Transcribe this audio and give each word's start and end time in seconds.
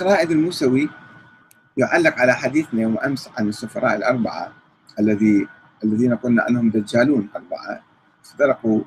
الأخ 0.00 0.12
رائد 0.12 0.30
الموسوي 0.30 0.90
يعلق 1.76 2.18
على 2.18 2.34
حديثنا 2.34 2.82
يوم 2.82 2.98
أمس 2.98 3.30
عن 3.38 3.48
السفراء 3.48 3.96
الأربعة 3.96 4.52
الذي 4.98 5.48
الذين 5.84 6.16
قلنا 6.16 6.48
أنهم 6.48 6.70
دجالون 6.70 7.28
أربعة. 7.36 7.82
اخترقوا 8.24 8.80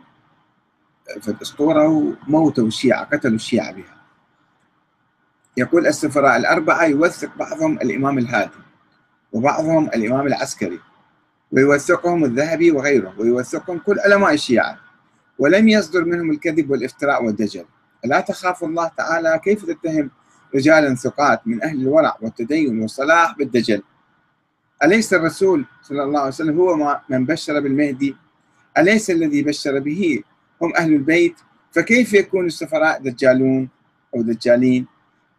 في 1.21 1.27
الأسطورة 1.27 1.87
وموتوا 2.27 2.67
الشيعة 2.67 3.03
قتلوا 3.03 3.35
الشيعة 3.35 3.71
بها. 3.71 3.95
يقول 5.57 5.87
السفراء 5.87 6.37
الأربعة 6.37 6.83
يوثق 6.85 7.37
بعضهم 7.37 7.77
الإمام 7.77 8.17
الهادي 8.17 8.61
وبعضهم 9.33 9.87
الإمام 9.87 10.27
العسكري 10.27 10.79
ويوثقهم 11.51 12.23
الذهبي 12.23 12.71
وغيره 12.71 13.13
ويوثقهم 13.17 13.77
كل 13.77 13.99
علماء 13.99 14.33
الشيعة 14.33 14.77
ولم 15.39 15.67
يصدر 15.67 16.05
منهم 16.05 16.31
الكذب 16.31 16.69
والإفتراء 16.69 17.25
والدجل. 17.25 17.65
ألا 18.05 18.19
تخاف 18.19 18.63
الله 18.63 18.87
تعالى 18.87 19.39
كيف 19.43 19.65
تتهم 19.65 20.11
رجالا 20.55 20.95
ثقات 20.95 21.47
من 21.47 21.63
أهل 21.63 21.81
الورع 21.81 22.17
والتدين 22.21 22.81
والصلاح 22.81 23.37
بالدجل. 23.37 23.81
أليس 24.83 25.13
الرسول 25.13 25.65
صلى 25.81 26.03
الله 26.03 26.19
عليه 26.19 26.29
وسلم 26.29 26.59
هو 26.59 27.01
من 27.09 27.25
بشر 27.25 27.59
بالمهدي؟ 27.59 28.15
أليس 28.77 29.09
الذي 29.09 29.43
بشر 29.43 29.79
به؟ 29.79 30.23
هم 30.61 30.73
أهل 30.75 30.93
البيت. 30.93 31.35
فكيف 31.71 32.13
يكون 32.13 32.45
السفراء 32.45 33.01
دجالون 33.01 33.69
أو 34.15 34.21
دجالين؟ 34.21 34.87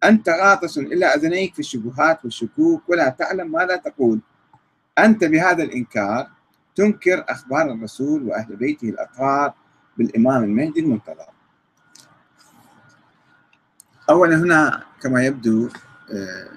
أنت 0.04 0.28
غاطس 0.28 0.78
إلى 0.78 1.06
أذنيك 1.06 1.54
في 1.54 1.60
الشبهات 1.60 2.24
والشكوك 2.24 2.82
ولا 2.88 3.08
تعلم 3.08 3.52
ماذا 3.52 3.76
تقول. 3.76 4.20
أنت 4.98 5.24
بهذا 5.24 5.62
الإنكار 5.62 6.28
تنكر 6.74 7.24
أخبار 7.28 7.72
الرسول 7.72 8.22
وأهل 8.22 8.56
بيته 8.56 8.88
الأطهار 8.88 9.52
بالإمام 9.98 10.44
المهدي 10.44 10.80
المنتظر. 10.80 11.33
أولا 14.10 14.36
هنا 14.36 14.82
كما 15.02 15.24
يبدو 15.24 15.68
آه، 16.12 16.48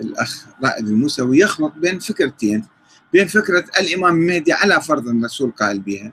الأخ 0.00 0.46
رائد 0.64 0.88
الموسوي 0.88 1.38
يخلط 1.38 1.72
بين 1.76 1.98
فكرتين 1.98 2.64
بين 3.12 3.26
فكرة 3.26 3.64
الإمام 3.80 4.14
المهدي 4.14 4.52
على 4.52 4.80
فرض 4.80 5.08
الرسول 5.08 5.50
قائل 5.50 5.80
بها 5.80 6.12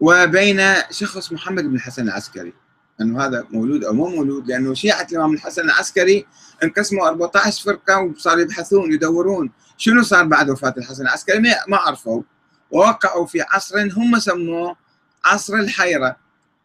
وبين 0.00 0.60
شخص 0.90 1.32
محمد 1.32 1.64
بن 1.64 1.74
الحسن 1.74 2.02
العسكري. 2.02 2.52
انه 3.00 3.26
هذا 3.26 3.46
مولود 3.50 3.84
أو 3.84 3.92
مو 3.92 4.08
مولود 4.08 4.48
لأنه 4.48 4.74
شيعة 4.74 5.06
الإمام 5.12 5.34
الحسن 5.34 5.62
العسكري 5.62 6.26
انقسموا 6.62 7.08
14 7.08 7.64
فرقة 7.64 8.00
وصاروا 8.00 8.42
يبحثون 8.42 8.92
يدورون 8.92 9.50
شنو 9.76 10.02
صار 10.02 10.24
بعد 10.24 10.50
وفاة 10.50 10.74
الحسن 10.78 11.02
العسكري 11.02 11.40
ما 11.68 11.76
عرفوا. 11.76 12.22
ووقعوا 12.70 13.26
في 13.26 13.42
عصر 13.42 13.92
هم 13.96 14.18
سموه 14.18 14.76
عصر 15.24 15.54
الحيرة. 15.54 16.16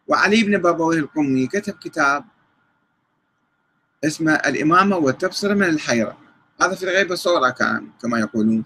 وعلي 0.08 0.42
بن 0.42 0.58
بابويه 0.58 0.98
القمي 0.98 1.46
كتب 1.46 1.74
كتاب 1.74 2.24
اسمه 4.04 4.32
الإمامة 4.32 4.96
والتبصرة 4.96 5.54
من 5.54 5.62
الحيرة. 5.62 6.16
هذا 6.62 6.74
في 6.74 6.82
الغيبة 6.82 7.14
صورة 7.14 7.50
كان 7.50 7.88
كما 8.02 8.18
يقولون. 8.18 8.64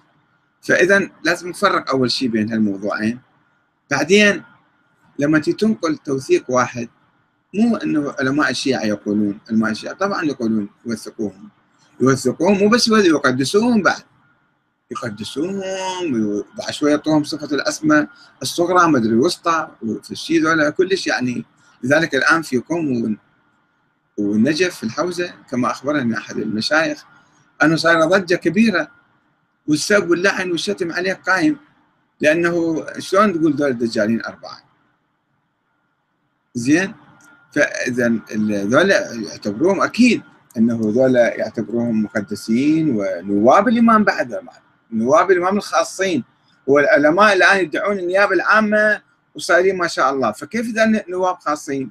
فاذا 0.63 1.11
لازم 1.25 1.49
نفرق 1.49 1.91
أول 1.91 2.11
شيء 2.11 2.29
بين 2.29 2.53
هالموضوعين. 2.53 3.21
بعدين 3.91 4.43
لما 5.19 5.39
تنقل 5.39 5.97
توثيق 5.97 6.45
واحد 6.51 6.89
مو 7.55 7.77
إنه 7.77 8.15
علماء 8.19 8.51
الشيعة 8.51 8.83
يقولون 8.83 9.39
علماء 9.51 9.71
الشيعة 9.71 9.95
طبعا 9.95 10.25
يقولون 10.25 10.69
يوثقوهم. 10.87 11.49
يوثقوهم 12.01 12.59
مو 12.59 12.69
بس 12.69 12.89
يقدسوهم 12.89 13.83
بعد. 13.83 14.03
يقدسوهم 14.91 15.61
بعد 16.59 16.71
شوي 16.71 16.91
يعطوهم 16.91 17.25
صفة 17.25 17.57
الأسماء 17.57 18.09
الصغرى 18.43 18.89
مدري 18.89 19.13
الوسطى 19.13 19.69
وفي 19.83 20.11
الشيء 20.11 20.43
ذولا 20.43 20.71
كلش 20.71 21.07
يعني. 21.07 21.45
لذلك 21.83 22.15
الآن 22.15 22.43
في 22.43 22.59
قوم 22.59 23.17
والنجف 24.19 24.77
في 24.77 24.85
الحوزة 24.85 25.35
كما 25.51 25.71
أخبرني 25.71 26.19
أحد 26.19 26.37
المشايخ 26.37 27.05
أنه 27.63 27.77
صار 27.77 28.05
ضجة 28.05 28.35
كبيرة 28.35 28.91
والسب 29.67 30.11
واللعن 30.11 30.51
والشتم 30.51 30.93
عليه 30.93 31.13
قائم 31.13 31.57
لأنه 32.21 32.87
شلون 32.99 33.33
تقول 33.33 33.57
دول 33.57 33.71
الدجالين 33.71 34.25
أربعة؟ 34.25 34.63
زين؟ 36.55 36.95
فإذا 37.53 38.13
ذولا 38.65 39.13
يعتبروهم 39.13 39.83
أكيد 39.83 40.23
أنه 40.57 40.81
ذولا 40.83 41.35
يعتبروهم 41.35 42.03
مقدسين 42.03 42.97
ونواب 42.97 43.69
الإمام 43.69 44.05
بعد 44.05 44.33
نواب 44.95 45.31
الامام 45.31 45.57
الخاصين. 45.57 46.25
والعلماء 46.67 47.33
الآن 47.33 47.59
يدعون 47.59 47.99
النيابة 47.99 48.35
العامة 48.35 49.03
وصايرين 49.35 49.77
ما 49.79 49.87
شاء 49.87 50.11
الله. 50.11 50.33
فكيف 50.33 50.67
إذا 50.67 51.05
نواب 51.09 51.39
خاصين؟ 51.39 51.91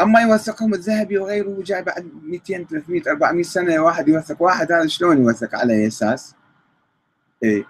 أما 0.00 0.20
يوثقهم 0.20 0.74
الذهبي 0.74 1.18
وغيره 1.18 1.62
جاي 1.62 1.82
بعد 1.82 2.10
200 2.22 2.64
300 2.64 3.02
400 3.06 3.42
سنة 3.42 3.78
واحد 3.78 4.08
يوثق 4.08 4.42
واحد 4.42 4.72
هذا 4.72 4.86
شلون 4.86 5.18
يوثق 5.22 5.54
على 5.54 5.72
أي 5.72 5.86
أساس؟ 5.86 6.34
اي 7.44 7.64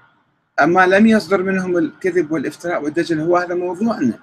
أما 0.60 0.87
لم 0.87 1.06
يصدر 1.06 1.43
منهم 1.43 1.77
الكذب 1.77 2.33
والافتراء 2.33 2.83
والدجل 2.83 3.21
هو 3.21 3.37
هذا 3.37 3.54
موضوعنا. 3.54 4.19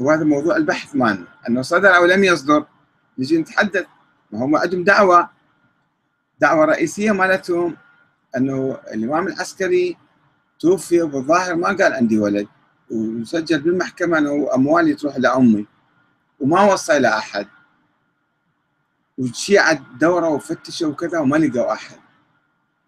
وهذا 0.00 0.24
موضوع 0.24 0.56
البحث 0.56 0.96
مالنا 0.96 1.26
أنه 1.48 1.62
صدر 1.62 1.96
أو 1.96 2.04
لم 2.04 2.24
يصدر 2.24 2.64
نجي 3.18 3.38
نتحدث. 3.38 3.86
ما 4.32 4.44
هم 4.44 4.56
عندهم 4.56 4.84
دعوة. 4.84 5.30
دعوة 6.40 6.64
رئيسية 6.64 7.12
مالتهم. 7.12 7.76
أنه 8.36 8.78
الإمام 8.94 9.26
العسكري 9.26 9.96
توفي 10.60 11.02
وبالظاهر 11.02 11.56
ما 11.56 11.68
قال 11.68 11.92
عندي 11.92 12.18
ولد 12.18 12.46
وسجل 12.90 13.60
بالمحكمة 13.60 14.18
أنه 14.18 14.48
اموالي 14.54 14.94
تروح 14.94 15.16
لامي 15.16 15.66
وما 16.40 16.72
وصى 16.72 16.96
إلى 16.96 17.08
أحد. 17.08 17.46
والشيعة 19.18 19.98
دوروا 20.00 20.28
وفتشوا 20.28 20.88
وكذا 20.88 21.18
وما 21.18 21.36
لقوا 21.36 21.72
أحد. 21.72 21.96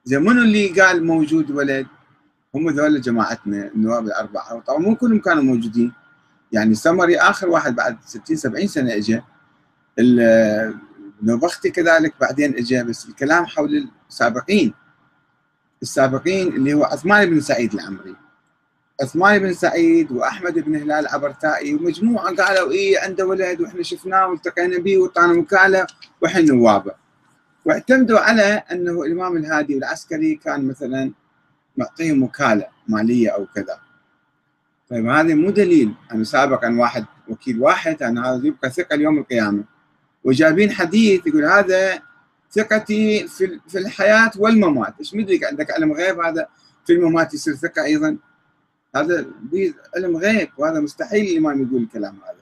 زين 0.04 0.22
منو 0.22 0.42
اللي 0.42 0.80
قال 0.80 1.04
موجود 1.04 1.50
ولد؟ 1.50 1.86
هم 2.54 2.70
ذول 2.70 3.00
جماعتنا 3.00 3.66
النواب 3.66 4.06
الأربعة. 4.06 4.54
وطبعا 4.54 4.78
مو 4.78 4.96
كلهم 4.96 5.18
كانوا 5.18 5.42
موجودين. 5.42 5.92
يعني 6.52 6.74
سمري 6.74 7.18
آخر 7.18 7.48
واحد 7.48 7.74
بعد 7.74 7.98
60 8.06 8.36
70 8.36 8.66
سنة 8.66 8.94
اجى 8.94 9.22
نوبختي 11.22 11.70
كذلك 11.70 12.14
بعدين 12.20 12.56
اجى 12.56 12.82
بس 12.82 13.08
الكلام 13.08 13.46
حول 13.46 13.88
السابقين. 14.08 14.74
السابقين 15.82 16.48
اللي 16.48 16.74
هو 16.74 16.84
عثمان 16.84 17.30
بن 17.30 17.40
سعيد 17.40 17.74
العمري. 17.74 18.16
عثمان 19.02 19.38
بن 19.38 19.52
سعيد 19.52 20.12
وأحمد 20.12 20.58
بن 20.58 20.76
هلال 20.76 20.92
العبرتائي 20.92 21.74
ومجموعه 21.74 22.34
قالوا 22.34 22.70
إيه 22.70 23.00
عنده 23.00 23.26
ولد 23.26 23.60
وإحنا 23.60 23.82
شفناه 23.82 24.28
والتقينا 24.28 24.78
به 24.78 24.98
وطعنا 24.98 25.32
وكالة 25.32 25.86
وإحنا 26.22 26.40
نوابه. 26.40 26.92
واعتمدوا 27.64 28.18
على 28.18 28.62
أنه 28.72 29.02
الإمام 29.02 29.36
الهادي 29.36 29.78
العسكري 29.78 30.34
كان 30.34 30.68
مثلا 30.68 31.12
معطيهم 31.76 32.22
وكاله 32.22 32.66
مالية 32.88 33.30
أو 33.30 33.46
كذا. 33.54 33.78
طيب 34.90 35.06
هذا 35.06 35.34
مو 35.34 35.50
دليل. 35.50 35.94
أنا 36.12 36.24
سابقا 36.24 36.78
واحد 36.78 37.04
وكيل 37.28 37.60
واحد 37.62 38.02
أن 38.02 38.18
هذا 38.18 38.46
يبقى 38.46 38.70
ثقة 38.70 38.96
ليوم 38.96 39.18
القيامة. 39.18 39.64
وجايبين 40.24 40.70
حديث 40.70 41.26
يقول 41.26 41.44
هذا 41.44 42.02
ثقتي 42.52 43.28
في 43.28 43.60
في 43.68 43.78
الحياة 43.78 44.30
والممات. 44.36 44.94
إيش 45.00 45.14
مدري 45.14 45.40
عندك 45.46 45.70
علم 45.70 45.92
غيب 45.92 46.20
هذا 46.20 46.48
في 46.86 46.92
الممات 46.92 47.34
يصير 47.34 47.54
ثقة 47.54 47.84
أيضا. 47.84 48.16
هذا 48.96 49.26
علم 49.96 50.16
غيب 50.16 50.48
وهذا 50.58 50.80
مستحيل 50.80 51.32
الإمام 51.32 51.62
يقول 51.62 51.82
الكلام 51.82 52.14
هذا. 52.14 52.40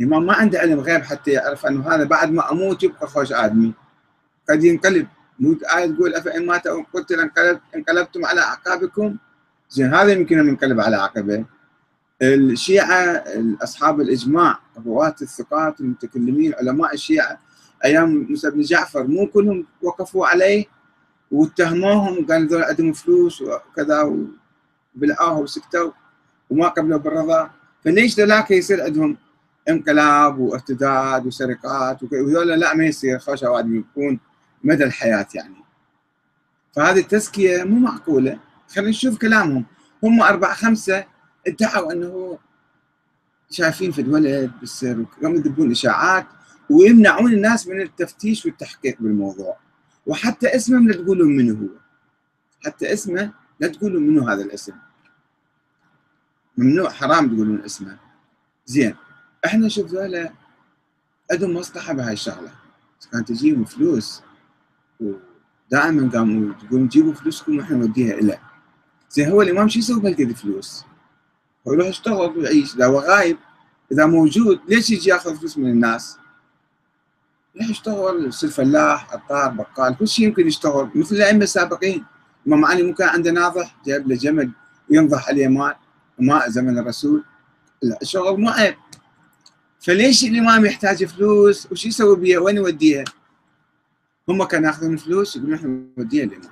الإمام 0.00 0.26
ما 0.26 0.34
عنده 0.34 0.58
علم 0.58 0.80
غيب 0.80 1.02
حتى 1.02 1.30
يعرف 1.30 1.66
أنه 1.66 1.94
هذا 1.94 2.04
بعد 2.04 2.30
ما 2.30 2.52
أموت 2.52 2.82
يبقى 2.82 3.06
خوش 3.06 3.32
آدمي. 3.32 3.74
قد 4.50 4.64
ينقلب. 4.64 5.06
مو 5.40 5.56
آية 5.76 5.86
تقول 5.86 6.14
أفإن 6.14 6.46
مات 6.46 6.66
أو 6.66 6.84
قتل 6.94 7.30
انقلبتم 7.74 8.24
على 8.24 8.40
أعقابكم؟ 8.40 9.16
زين 9.70 9.94
هذا 9.94 10.12
يمكن 10.12 10.38
أن 10.38 10.48
ينقلب 10.48 10.80
على 10.80 10.96
عقبه. 10.96 11.44
الشيعة 12.22 13.24
أصحاب 13.62 14.00
الإجماع 14.00 14.58
رواة 14.86 15.14
الثقات 15.22 15.80
المتكلمين 15.80 16.54
علماء 16.54 16.94
الشيعة 16.94 17.40
أيام 17.84 18.26
موسى 18.30 18.50
بن 18.50 18.60
جعفر 18.60 19.06
مو 19.06 19.26
كلهم 19.26 19.66
وقفوا 19.82 20.26
عليه 20.26 20.64
واتهموهم 21.30 22.24
وقالوا 22.24 22.48
ذول 22.48 22.62
عندهم 22.62 22.92
فلوس 22.92 23.42
وكذا 23.42 24.02
وبلعوه 24.94 25.38
وسكتوا 25.38 25.90
وما 26.50 26.68
قبلوا 26.68 26.98
بالرضا. 26.98 27.50
فليش 27.84 28.20
ذولاك 28.20 28.50
يصير 28.50 28.82
عندهم 28.82 29.16
انقلاب 29.68 30.38
وارتداد 30.38 31.26
وسرقات 31.26 32.02
وذولا 32.02 32.54
لا 32.54 32.74
ما 32.74 32.84
يصير 32.84 33.18
خوش 33.18 33.44
اوادم 33.44 33.76
يكون 33.76 34.20
مدى 34.64 34.84
الحياة 34.84 35.26
يعني. 35.34 35.54
فهذه 36.76 36.98
التزكية 36.98 37.64
مو 37.64 37.78
معقولة. 37.78 38.38
خلينا 38.74 38.90
نشوف 38.90 39.18
كلامهم. 39.18 39.64
هم 40.02 40.22
أربعة 40.22 40.54
خمسة 40.54 41.04
ادعوا 41.46 41.92
أنه 41.92 42.38
شايفين 43.50 43.92
في 43.92 44.00
الولد 44.00 44.50
بالسر 44.60 45.00
وقاموا 45.00 45.38
يدبون 45.38 45.70
إشاعات. 45.70 46.26
ويمنعون 46.72 47.32
الناس 47.32 47.68
من 47.68 47.80
التفتيش 47.80 48.46
والتحقيق 48.46 48.96
بالموضوع. 49.00 49.56
وحتى 50.06 50.56
اسمه 50.56 50.80
لا 50.80 50.94
تقولوا 50.94 51.26
منه 51.26 51.52
هو. 51.52 51.68
حتى 52.64 52.92
اسمه 52.92 53.32
لا 53.60 53.68
تقولوا 53.68 54.00
منه 54.00 54.32
هذا 54.32 54.42
الاسم. 54.42 54.72
ممنوع 56.58 56.90
حرام 56.90 57.28
تقولون 57.28 57.60
اسمه. 57.64 57.98
زين 58.66 58.94
إحنا 59.44 59.68
شوف 59.68 59.86
ذولا 59.86 60.32
عندهم 61.32 61.54
مصلحة 61.54 61.92
بهاي 61.92 62.12
الشغلة. 62.12 62.52
كانت 63.12 63.28
تجيهم 63.28 63.64
فلوس 63.64 64.22
ودائما 65.00 66.10
قاموا 66.14 66.54
تقولون 66.54 66.88
جيبوا 66.88 67.12
فلوسكم 67.12 67.52
ونحن 67.52 67.74
نوديها 67.74 68.16
له 68.16 68.38
زين 69.10 69.28
هو 69.28 69.42
الإمام 69.42 69.68
شو 69.68 69.78
يسوي 69.78 70.00
بهالقد 70.00 70.32
فلوس؟ 70.32 70.84
هو 71.68 71.72
يروح 71.72 71.86
يشتغل 71.86 72.38
ويعيش. 72.38 72.74
إذا 72.74 72.86
هو 72.86 72.98
غايب 72.98 73.36
إذا 73.92 74.06
موجود 74.06 74.60
ليش 74.68 74.90
يجي 74.90 75.10
يأخذ 75.10 75.36
فلوس 75.36 75.58
من 75.58 75.70
الناس؟ 75.70 76.18
يروح 77.54 77.70
يشتغل 77.70 78.26
يصير 78.26 78.50
فلاح 78.50 79.12
عطار 79.12 79.50
بقال 79.50 79.96
كل 79.96 80.08
شيء 80.08 80.26
يمكن 80.26 80.46
يشتغل. 80.46 80.90
مثل 80.94 81.14
الأئمة 81.16 81.44
السابقين 81.44 82.04
الامام 82.46 82.64
علي 82.64 82.92
كان 82.92 83.08
عنده 83.08 83.30
ناضح 83.30 83.76
جايب 83.86 84.08
له 84.08 84.16
جمل 84.16 84.50
ينضح 84.90 85.28
عليه 85.28 85.48
ماء 85.48 85.78
ماء 86.18 86.48
زمن 86.50 86.78
الرسول. 86.78 87.24
الشغل 88.02 88.40
مو 88.40 88.48
عيب 88.48 88.74
فليش 89.80 90.24
الامام 90.24 90.64
يحتاج 90.64 91.04
فلوس؟ 91.04 91.72
وش 91.72 91.86
يسوي 91.86 92.16
بيها؟ 92.16 92.38
وين 92.38 92.56
يوديها؟ 92.56 93.04
هم 94.28 94.44
كانوا 94.44 94.66
ياخذون 94.66 94.96
فلوس 94.96 95.36
يقولون 95.36 95.54
إحنا 95.54 95.82
نوديها 95.98 96.24
الامام 96.24 96.50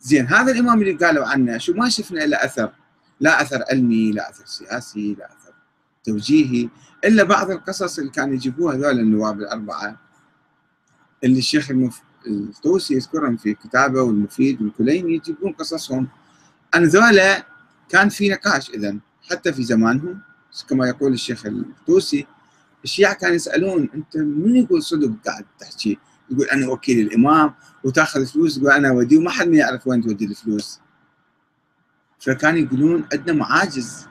زين 0.00 0.26
هذا 0.26 0.52
الإمام 0.52 0.82
اللي 0.82 0.92
قالوا 0.92 1.26
عنه 1.26 1.58
شو 1.58 1.74
ما 1.74 1.88
شفنا 1.88 2.24
إلا 2.24 2.44
أثر. 2.44 2.72
لا 3.20 3.42
أثر 3.42 3.64
علمي 3.70 4.12
لا 4.12 4.30
أثر 4.30 4.46
سياسي 4.46 5.16
لا 5.18 5.26
أثر 5.26 5.52
توجيهي. 6.04 6.68
إلا 7.04 7.22
بعض 7.22 7.50
القصص 7.50 7.98
اللي 7.98 8.10
كانوا 8.10 8.34
يجيبوها 8.34 8.74
هذول 8.74 9.00
النواب 9.00 9.40
الأربعة. 9.40 10.03
اللي 11.24 11.38
الشيخ 11.38 11.70
المف... 11.70 12.02
الطوسي 12.26 12.94
يذكرهم 12.94 13.36
في 13.36 13.54
كتابه 13.54 14.02
والمفيد 14.02 14.62
والكليني 14.62 15.14
يجيبون 15.14 15.52
قصصهم. 15.52 16.08
عن 16.74 16.84
ذولا 16.84 17.46
كان 17.88 18.08
في 18.08 18.28
نقاش 18.28 18.70
اذا 18.70 18.96
حتى 19.30 19.52
في 19.52 19.64
زمانهم. 19.64 20.20
كما 20.68 20.88
يقول 20.88 21.12
الشيخ 21.12 21.46
الطوسي 21.46 22.26
الشيعة 22.84 23.14
كانوا 23.14 23.34
يسألون 23.34 23.88
أنت 23.94 24.16
من 24.16 24.56
يقول 24.56 24.82
صدق 24.82 25.10
قاعد 25.26 25.44
تحكي؟ 25.60 25.98
يقول 26.30 26.46
أنا 26.46 26.68
وكيل 26.68 27.06
الإمام 27.06 27.54
وتأخذ 27.84 28.26
فلوس 28.26 28.58
يقول 28.58 28.70
أنا 28.70 28.90
ودي 28.90 29.16
وما 29.16 29.30
حد 29.30 29.48
ما 29.48 29.56
يعرف 29.56 29.86
وين 29.86 30.02
تودي 30.02 30.24
الفلوس. 30.24 30.80
فكانوا 32.20 32.58
يقولون 32.60 33.04
عندنا 33.12 33.36
معاجز 33.36 34.06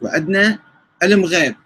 وعندنا 0.00 0.58
علم 1.02 1.24
غيب. 1.24 1.56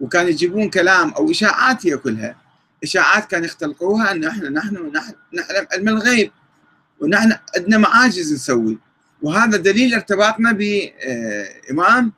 وكانوا 0.00 0.30
يجيبون 0.30 0.70
كلام 0.70 1.10
أو 1.10 1.30
إشاعات 1.30 1.86
هي 1.86 1.96
كلها. 1.96 2.43
إشاعات 2.84 3.30
كانوا 3.30 3.46
يختلقوها 3.46 4.12
أن 4.12 4.24
إحنا 4.24 4.48
نحن 4.48 4.92
نعلم 5.32 5.66
علم 5.72 5.88
الغيب 5.88 6.30
ونحن 7.00 7.32
عندنا 7.56 7.78
معاجز 7.78 8.32
نسوي. 8.32 8.78
وهذا 9.22 9.56
دليل 9.56 9.94
ارتباطنا 9.94 10.52
بإمام 10.52 12.12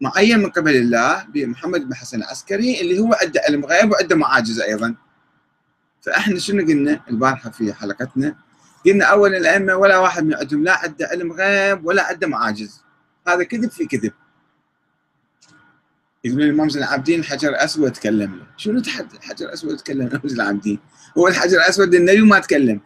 معين 0.00 0.38
من 0.38 0.50
قبل 0.50 0.76
الله 0.76 1.24
بمحمد 1.24 1.88
بن 1.88 1.94
حسن 1.94 2.18
العسكري 2.18 2.80
اللي 2.80 2.98
هو 2.98 3.16
عنده 3.22 3.40
علم 3.48 3.64
غيب 3.64 3.90
وعنده 3.90 4.16
معاجز 4.16 4.60
أيضا. 4.60 4.94
فإحنا 6.02 6.38
شنو 6.38 6.66
قلنا؟ 6.66 7.00
البارحة 7.10 7.50
في 7.50 7.72
حلقتنا 7.72 8.36
قلنا 8.86 9.04
اولا 9.04 9.38
الأئمة 9.38 9.76
ولا 9.76 9.98
واحد 9.98 10.24
من 10.24 10.34
عندهم 10.34 10.64
لا 10.64 10.78
عنده 10.78 11.06
علم 11.06 11.32
غيب 11.32 11.86
ولا 11.86 12.06
عنده 12.06 12.26
معاجز. 12.26 12.82
هذا 13.28 13.44
كذب 13.44 13.70
في 13.70 13.86
كذب. 13.86 14.12
يقول 16.24 16.42
الامام 16.42 16.68
زين 16.68 16.82
العابدين 16.82 17.24
حجر 17.24 17.64
أسود 17.64 17.92
تكلم 17.92 18.36
له 18.36 18.46
شنو 18.56 18.82
حجر 19.20 19.52
أسود 19.52 19.76
تكلم؟ 19.76 20.06
الامام 20.06 20.28
زين 20.28 20.40
العابدين. 20.40 20.78
هو 21.18 21.28
الحجر 21.28 21.56
الأسود 21.56 21.94
النبي 21.94 22.20
ما 22.20 22.38
تكلم. 22.38 22.80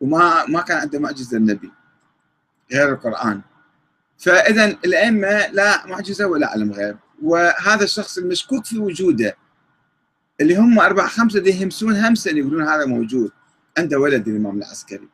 وما 0.00 0.46
ما 0.46 0.60
كان 0.60 0.78
عنده 0.78 0.98
معجزة 0.98 1.36
النبي. 1.36 1.72
غير 2.72 2.92
القرآن. 2.92 3.40
فاذا 4.18 4.64
الأئمة 4.64 5.46
لا 5.46 5.86
معجزة 5.86 6.26
ولا 6.26 6.46
علم 6.50 6.72
غيب 6.72 6.96
وهذا 7.22 7.84
الشخص 7.84 8.18
المشكوك 8.18 8.64
في 8.64 8.78
وجوده. 8.78 9.36
اللي 10.40 10.56
هم 10.56 10.80
أربع 10.80 11.06
خمسة 11.06 11.40
دي 11.40 11.50
يهمسون 11.50 11.96
همسه 11.96 12.30
يقولون 12.30 12.68
هذا 12.68 12.86
موجود 12.86 13.30
عنده 13.78 13.98
ولد 13.98 14.28
الإمام 14.28 14.58
العسكري. 14.58 15.08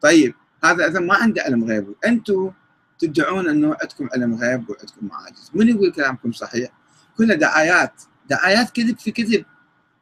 طيب 0.00 0.34
هذا 0.64 0.86
اذا 0.86 1.00
ما 1.00 1.14
عنده 1.14 1.42
علم 1.42 1.64
غيب 1.64 1.94
أنتم 2.06 2.52
تدعون 2.98 3.48
أنه 3.48 3.76
عندكم 3.80 4.08
علم 4.12 4.34
غيب 4.34 4.70
وعندكم 4.70 5.06
معاجز. 5.06 5.50
من 5.54 5.68
يقول 5.68 5.92
كلامكم 5.92 6.32
صحيح؟ 6.32 6.70
كلها 7.16 7.36
دعايات. 7.36 8.02
دعايات 8.30 8.70
كذب 8.70 8.98
في 8.98 9.10
كذب. 9.10 9.44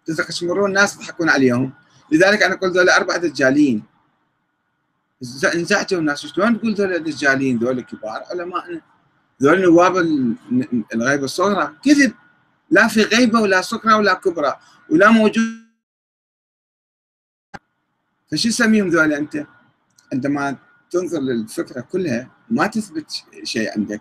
تستقشمرون 0.06 0.68
الناس 0.68 0.96
تضحكون 0.96 1.28
عليهم. 1.28 1.72
لذلك 2.12 2.42
أنا 2.42 2.54
قلت 2.54 2.76
ذولا 2.76 2.96
أربعة 2.96 3.16
دجالين. 3.16 3.82
انزعجوا 5.54 6.00
الناس. 6.00 6.26
شلون 6.26 6.60
تقول 6.60 6.74
ذول 6.74 7.04
دجالين؟ 7.04 7.58
ذول 7.58 7.80
كبار 7.80 8.24
علماء. 8.30 8.80
ذول 9.42 9.62
نواب 9.62 9.96
الغيبه 10.94 11.24
الصغرى. 11.24 11.76
كذب. 11.84 12.14
لا 12.70 12.88
في 12.88 13.02
غيبة 13.02 13.40
ولا 13.40 13.60
صغرى 13.60 13.94
ولا 13.94 14.14
كبرى. 14.14 14.56
ولا 14.90 15.10
موجود. 15.10 15.66
فشو 18.32 18.48
تسميهم 18.48 18.88
ذول 18.88 19.12
أنت؟ 19.12 19.46
عندما 20.12 20.56
تنظر 20.90 21.20
للفكرة 21.20 21.80
كلها 21.80 22.30
ما 22.50 22.66
تثبت 22.66 23.24
شيء 23.44 23.72
عندك. 23.72 24.00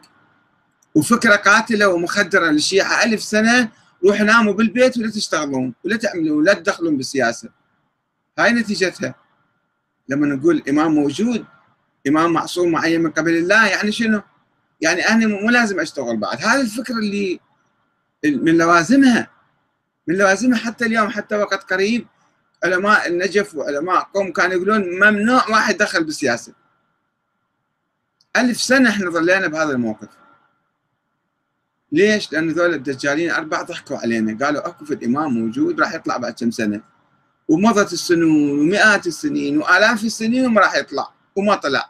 وفكرة 0.96 1.36
قاتلة 1.36 1.88
ومخدرة 1.88 2.52
للشيعة 2.52 3.04
ألف 3.04 3.24
سنة 3.24 3.70
روحوا 4.04 4.26
ناموا 4.26 4.54
بالبيت 4.54 4.98
ولا 4.98 5.12
تشتغلون 5.12 5.74
ولا 5.84 5.98
تعملون 5.98 6.38
ولا 6.38 6.54
تدخلون 6.54 6.98
بالسياسة. 6.98 7.50
هاي 8.40 8.52
نتيجتها. 8.52 9.16
لما 10.10 10.28
نقول 10.28 10.64
إمام 10.70 10.92
موجود 10.92 11.46
إمام 12.08 12.34
معصوم 12.34 12.72
معين 12.72 13.02
من 13.04 13.12
قبل 13.12 13.38
الله 13.38 13.68
يعني 13.68 13.92
شنو؟ 13.92 14.22
يعني 14.82 15.02
أنا 15.10 15.28
مو 15.28 15.50
لازم 15.50 15.80
أشتغل 15.80 16.18
بعد. 16.18 16.38
هذه 16.38 16.62
الفكرة 16.62 16.96
اللي 16.96 17.40
من 18.26 18.58
لوازمها. 18.58 19.28
من 20.08 20.16
لوازمها 20.16 20.58
حتى 20.58 20.86
اليوم 20.86 21.10
حتى 21.10 21.36
وقت 21.36 21.74
قريب 21.74 22.08
علماء 22.64 23.08
النجف 23.08 23.56
وعلماء 23.56 24.10
قوم 24.14 24.32
كانوا 24.32 24.56
يقولون 24.56 24.82
ممنوع 24.82 25.50
واحد 25.50 25.78
دخل 25.78 26.04
بالسياسة. 26.04 26.54
ألف 28.38 28.62
سنة 28.62 28.90
إحنا 28.90 29.10
ظلينا 29.10 29.48
بهذا 29.48 29.72
الموقف. 29.72 30.10
ليش؟ 31.92 32.32
لأن 32.32 32.50
ذول 32.50 32.74
الدجالين 32.74 33.32
أربعة 33.32 33.64
ضحكوا 33.64 33.98
علينا 33.98 34.46
قالوا 34.46 34.68
أكو 34.68 34.86
في 34.86 35.06
إمام 35.06 35.34
موجود 35.34 35.82
راح 35.82 35.94
يطلع 35.94 36.18
بعد 36.18 36.34
كم 36.34 36.52
سنة. 36.52 36.82
ومضت 37.48 37.94
السنون 37.94 38.60
ومئات 38.60 39.08
السنين 39.08 39.58
وآلاف 39.58 40.04
السنين 40.04 40.46
وما 40.46 40.62
راح 40.62 40.76
يطلع 40.76 41.14
وما 41.36 41.56
طلع. 41.56 41.90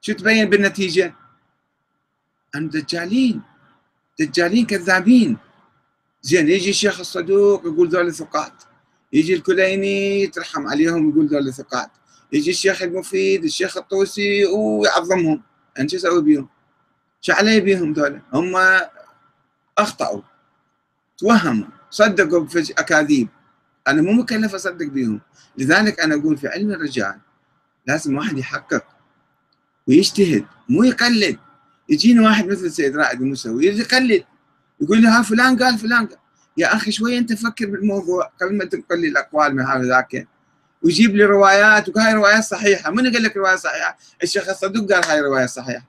شو 0.00 0.12
تبين 0.12 0.50
بالنتيجة؟ 0.50 1.14
أن 2.54 2.68
دجالين 2.68 3.42
دجالين 4.20 4.66
كذابين. 4.66 5.36
زين 6.22 6.48
يجي 6.48 6.70
الشيخ 6.70 7.00
الصدوق 7.00 7.66
يقول 7.66 7.88
ذول 7.88 8.14
ثقات. 8.14 8.62
يجي 9.12 9.34
الكليني 9.34 10.22
يترحم 10.22 10.66
عليهم 10.66 11.10
يقول 11.10 11.26
ذول 11.26 11.54
ثقات. 11.54 11.90
يجي 12.32 12.50
الشيخ 12.50 12.82
المفيد 12.82 13.44
الشيخ 13.44 13.76
الطوسي 13.76 14.46
ويعظمهم. 14.46 15.42
أنت 15.78 15.90
شو 15.90 15.96
أسوي 15.96 16.22
بيهم؟ 16.22 16.48
شو 17.20 17.32
علي 17.32 17.60
بيهم 17.60 17.92
ذولا؟ 17.92 18.20
هم 18.32 18.52
أخطأوا. 19.78 20.22
توهموا. 21.18 21.66
صدقوا 21.90 22.46
أكاذيب. 22.78 23.28
أنا 23.88 24.02
مو 24.02 24.12
مكلف 24.12 24.54
أصدق 24.54 24.86
بهم 24.86 25.20
لذلك 25.58 26.00
أنا 26.00 26.14
أقول 26.14 26.36
في 26.36 26.48
علم 26.48 26.72
الرجال 26.72 27.18
لازم 27.86 28.16
واحد 28.16 28.38
يحقق 28.38 28.84
ويجتهد 29.88 30.44
مو 30.68 30.84
يقلد. 30.84 31.38
يجينا 31.88 32.22
واحد 32.22 32.46
مثل 32.46 32.70
سيد 32.70 32.96
رائد 32.96 33.20
الموسوي 33.20 33.66
يقلد. 33.66 34.24
يقول 34.80 35.02
له 35.02 35.18
ها 35.18 35.22
فلان 35.22 35.62
قال 35.62 35.78
فلان 35.78 36.06
قال. 36.06 36.18
يا 36.56 36.76
أخي 36.76 36.92
شوي 36.92 37.18
أنت 37.18 37.32
فكر 37.32 37.66
بالموضوع. 37.66 38.32
قبل 38.40 38.56
ما 38.56 38.64
تنقل 38.64 39.00
لي 39.00 39.08
الأقوال 39.08 39.56
من 39.56 39.62
هذا 39.62 39.82
ذاك. 39.82 40.28
ويجيب 40.82 41.16
لي 41.16 41.24
روايات 41.24 41.96
وهاي 41.96 42.14
روايات 42.14 42.44
صحيحة. 42.44 42.90
من 42.90 43.12
قال 43.12 43.22
لك 43.22 43.36
رواية 43.36 43.56
صحيحة؟ 43.56 43.98
الشيخ 44.22 44.48
الصدوق 44.48 44.92
قال 44.92 45.04
هاي 45.04 45.20
رواية 45.20 45.46
صحيحة. 45.46 45.86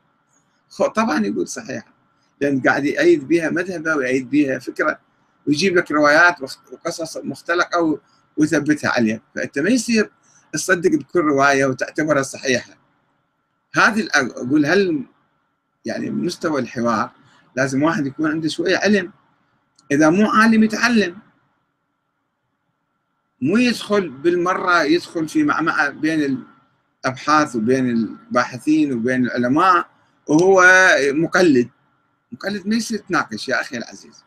طبعا 0.96 1.26
يقول 1.26 1.48
صحيحة. 1.48 1.94
لأن 2.42 2.62
قاعد 2.62 2.86
يأيد 2.86 3.28
بها 3.28 3.50
مذهبه 3.50 3.96
ويأيد 3.96 4.30
بها 4.30 4.60
فكرة 4.60 5.00
ويجيب 5.48 5.78
لك 5.78 5.92
روايات 5.92 6.36
وقصص 6.72 7.18
مختلقة 7.18 8.00
ويثبتها 8.38 8.90
عليها 8.90 9.22
فأنت 9.36 9.60
ما 9.60 9.70
يصير 9.70 10.12
تصدق 10.54 10.90
بكل 10.90 11.20
رواية 11.20 11.66
وتعتبرها 11.66 12.22
صحيحة. 12.22 12.78
هذه 13.76 14.08
أقول 14.14 14.66
هل 14.66 15.04
يعني 15.86 16.10
مستوى 16.10 16.62
الحوار 16.62 17.12
لازم 17.56 17.84
واحد 17.84 18.08
يكون 18.08 18.32
عنده 18.32 18.50
شوية 18.50 18.78
علم؟ 18.78 19.12
إذا 19.92 20.10
مو 20.10 20.30
عالم 20.32 20.64
يتعلم. 20.64 21.18
مو 23.42 23.58
يدخل 23.58 24.10
بالمرة 24.10 24.84
يدخل 24.84 25.28
في 25.28 25.44
معمعة 25.44 25.90
بين 25.90 26.46
الأبحاث 27.06 27.56
وبين 27.56 27.90
الباحثين 27.90 28.94
وبين 28.94 29.26
العلماء 29.26 29.88
وهو 30.28 30.66
مقلد. 31.12 31.70
مقلد 32.32 32.68
ما 32.68 32.76
يصير 32.76 33.00
تناقش 33.00 33.50
يا 33.50 33.62
أخي 33.62 33.78
العزيز. 33.78 34.24